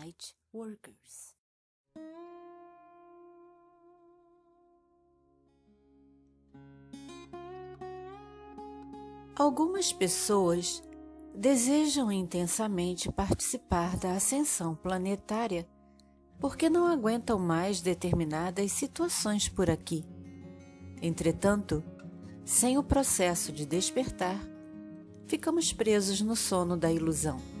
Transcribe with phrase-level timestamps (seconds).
[0.00, 1.34] Light Workers.
[9.34, 10.82] Algumas pessoas
[11.34, 15.66] desejam intensamente participar da ascensão planetária
[16.38, 20.04] porque não aguentam mais determinadas situações por aqui.
[21.02, 21.82] Entretanto,
[22.44, 24.38] sem o processo de despertar,
[25.26, 27.57] ficamos presos no sono da ilusão.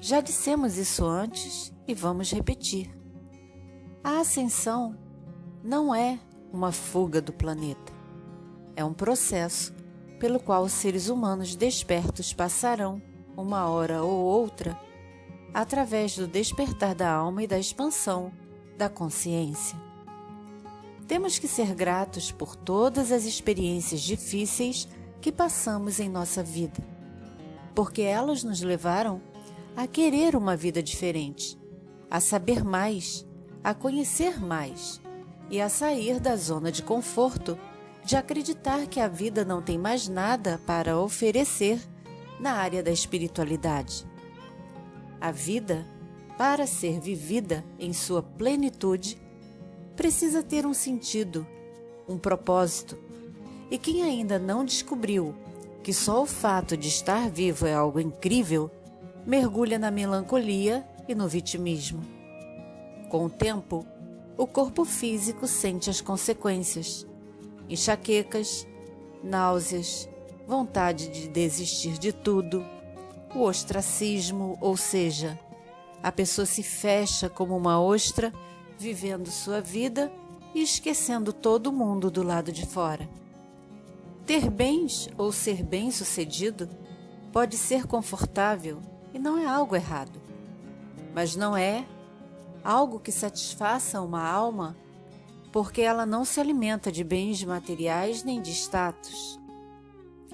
[0.00, 2.90] Já dissemos isso antes e vamos repetir.
[4.04, 4.96] A ascensão
[5.64, 6.18] não é
[6.52, 7.92] uma fuga do planeta.
[8.76, 9.74] É um processo
[10.18, 13.02] pelo qual os seres humanos despertos passarão,
[13.36, 14.78] uma hora ou outra,
[15.52, 18.32] através do despertar da alma e da expansão
[18.76, 19.78] da consciência.
[21.08, 24.88] Temos que ser gratos por todas as experiências difíceis
[25.20, 26.82] que passamos em nossa vida,
[27.74, 29.20] porque elas nos levaram
[29.76, 31.58] a querer uma vida diferente,
[32.10, 33.26] a saber mais,
[33.62, 35.02] a conhecer mais
[35.50, 37.58] e a sair da zona de conforto
[38.02, 41.78] de acreditar que a vida não tem mais nada para oferecer
[42.40, 44.06] na área da espiritualidade.
[45.20, 45.86] A vida,
[46.38, 49.20] para ser vivida em sua plenitude,
[49.94, 51.46] precisa ter um sentido,
[52.08, 52.96] um propósito.
[53.70, 55.34] E quem ainda não descobriu
[55.82, 58.70] que só o fato de estar vivo é algo incrível,
[59.26, 62.00] mergulha na melancolia e no vitimismo.
[63.08, 63.84] Com o tempo,
[64.38, 67.04] o corpo físico sente as consequências
[67.68, 68.64] enxaquecas,
[69.24, 70.08] náuseas,
[70.46, 72.64] vontade de desistir de tudo,
[73.34, 75.36] o ostracismo, ou seja,
[76.00, 78.32] a pessoa se fecha como uma ostra,
[78.78, 80.12] vivendo sua vida
[80.54, 83.08] e esquecendo todo mundo do lado de fora.
[84.24, 86.68] Ter bens ou ser bem-sucedido
[87.32, 88.80] pode ser confortável
[89.16, 90.20] e não é algo errado,
[91.14, 91.86] mas não é
[92.62, 94.76] algo que satisfaça uma alma
[95.50, 99.40] porque ela não se alimenta de bens materiais nem de status.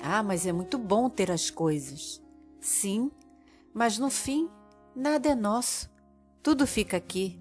[0.03, 2.21] Ah, mas é muito bom ter as coisas.
[2.61, 3.09] Sim,
[3.73, 4.51] mas no fim,
[4.97, 5.89] nada é nosso.
[6.43, 7.39] Tudo fica aqui.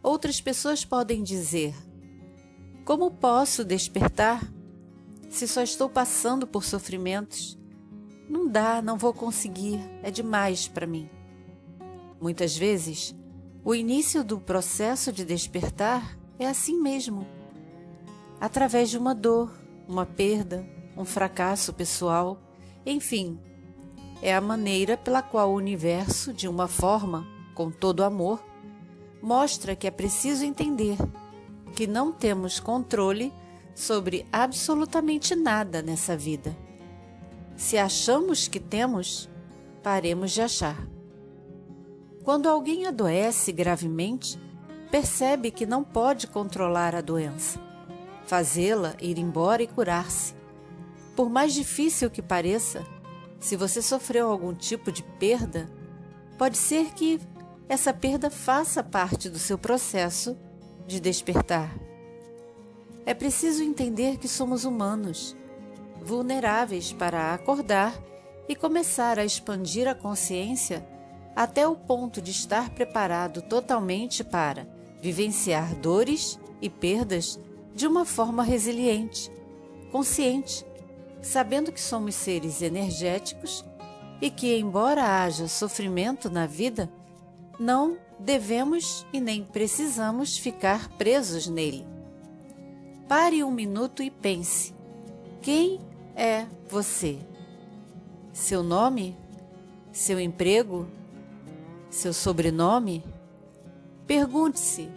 [0.00, 1.74] Outras pessoas podem dizer:
[2.84, 4.40] Como posso despertar
[5.28, 7.57] se só estou passando por sofrimentos?
[8.28, 11.08] Não dá, não vou conseguir, é demais para mim.
[12.20, 13.14] Muitas vezes,
[13.64, 17.26] o início do processo de despertar é assim mesmo.
[18.40, 19.50] Através de uma dor,
[19.88, 22.40] uma perda, um fracasso pessoal,
[22.84, 23.38] enfim,
[24.20, 28.44] é a maneira pela qual o universo, de uma forma, com todo amor,
[29.22, 30.96] mostra que é preciso entender
[31.74, 33.32] que não temos controle
[33.74, 36.56] sobre absolutamente nada nessa vida.
[37.58, 39.28] Se achamos que temos,
[39.82, 40.88] paremos de achar.
[42.22, 44.38] Quando alguém adoece gravemente,
[44.92, 47.60] percebe que não pode controlar a doença,
[48.26, 50.34] fazê-la ir embora e curar-se.
[51.16, 52.86] Por mais difícil que pareça,
[53.40, 55.68] se você sofreu algum tipo de perda,
[56.38, 57.18] pode ser que
[57.68, 60.38] essa perda faça parte do seu processo
[60.86, 61.76] de despertar.
[63.04, 65.36] É preciso entender que somos humanos,
[66.08, 67.94] vulneráveis para acordar
[68.48, 70.82] e começar a expandir a consciência
[71.36, 74.66] até o ponto de estar preparado totalmente para
[75.02, 77.38] vivenciar dores e perdas
[77.74, 79.30] de uma forma resiliente,
[79.92, 80.64] consciente,
[81.20, 83.62] sabendo que somos seres energéticos
[84.20, 86.90] e que, embora haja sofrimento na vida,
[87.60, 91.86] não devemos e nem precisamos ficar presos nele.
[93.06, 94.74] Pare um minuto e pense:
[95.40, 95.80] quem
[96.18, 97.20] é você?
[98.32, 99.16] Seu nome?
[99.92, 100.88] Seu emprego?
[101.88, 103.04] Seu sobrenome?
[104.04, 104.90] Pergunte-se: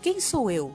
[0.00, 0.74] quem sou eu?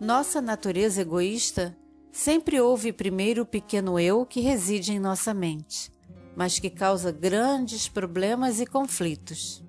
[0.00, 1.76] Nossa natureza egoísta
[2.10, 5.92] sempre houve primeiro o pequeno eu que reside em nossa mente,
[6.34, 9.64] mas que causa grandes problemas e conflitos.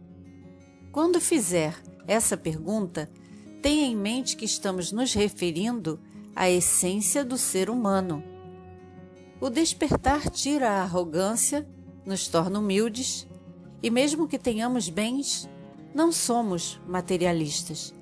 [0.92, 1.76] Quando fizer
[2.08, 3.08] essa pergunta,
[3.62, 6.00] tenha em mente que estamos nos referindo
[6.36, 8.37] à essência do ser humano.
[9.40, 11.68] O despertar tira a arrogância,
[12.06, 13.28] nos torna humildes
[13.84, 15.48] e, mesmo que tenhamos bens,
[15.94, 17.94] não somos materialistas.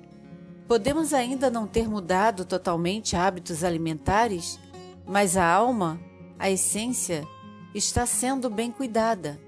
[0.66, 4.58] Podemos ainda não ter mudado totalmente hábitos alimentares,
[5.06, 6.00] mas a alma,
[6.38, 7.26] a essência,
[7.74, 9.38] está sendo bem cuidada.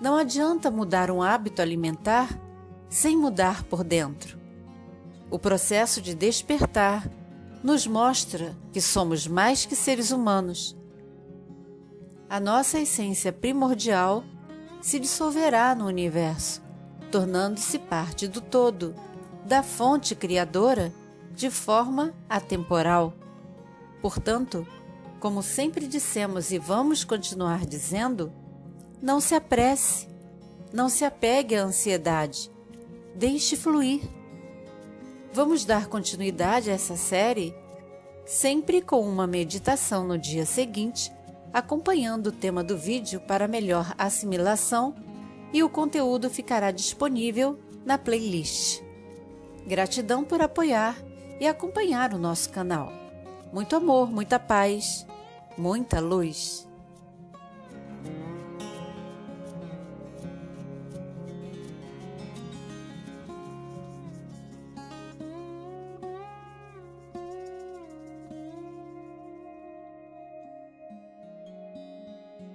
[0.00, 2.40] Não adianta mudar um hábito alimentar
[2.88, 4.38] sem mudar por dentro.
[5.30, 7.10] O processo de despertar
[7.62, 10.76] nos mostra que somos mais que seres humanos.
[12.34, 14.24] A nossa essência primordial
[14.82, 16.60] se dissolverá no universo,
[17.08, 18.92] tornando-se parte do todo,
[19.46, 20.92] da fonte criadora,
[21.30, 23.14] de forma atemporal.
[24.02, 24.66] Portanto,
[25.20, 28.32] como sempre dissemos e vamos continuar dizendo,
[29.00, 30.08] não se apresse,
[30.72, 32.50] não se apegue à ansiedade,
[33.14, 34.02] deixe fluir.
[35.32, 37.54] Vamos dar continuidade a essa série
[38.26, 41.13] sempre com uma meditação no dia seguinte,
[41.54, 44.94] acompanhando o tema do vídeo para melhor assimilação
[45.52, 48.82] e o conteúdo ficará disponível na playlist.
[49.66, 50.96] Gratidão por apoiar
[51.40, 52.92] e acompanhar o nosso canal.
[53.50, 55.06] Muito amor, muita paz
[55.56, 56.68] muita luz.